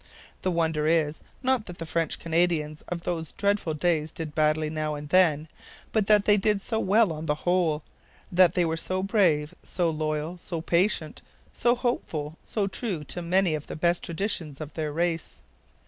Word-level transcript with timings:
The 0.41 0.49
wonder 0.49 0.87
is, 0.87 1.19
not 1.43 1.67
that 1.67 1.77
the 1.77 1.85
French 1.85 2.17
Canadians 2.17 2.81
of 2.87 3.03
those 3.03 3.33
dreadful 3.33 3.75
days 3.75 4.11
did 4.11 4.33
badly 4.33 4.67
now 4.67 4.95
and 4.95 5.07
then, 5.09 5.47
but 5.91 6.07
that 6.07 6.25
they 6.25 6.37
did 6.37 6.59
so 6.59 6.79
well 6.79 7.13
on 7.13 7.27
the 7.27 7.35
whole; 7.45 7.83
that 8.31 8.55
they 8.55 8.65
were 8.65 8.75
so 8.77 9.03
brave, 9.03 9.53
so 9.61 9.91
loyal, 9.91 10.39
so 10.39 10.59
patient, 10.59 11.21
so 11.53 11.75
hopeful, 11.75 12.39
so 12.43 12.65
true 12.65 13.03
to 13.03 13.21
many 13.21 13.53
of 13.53 13.67
the 13.67 13.75
best 13.75 14.01
traditions 14.03 14.59
of 14.59 14.73
their 14.73 14.91
race. 14.91 15.35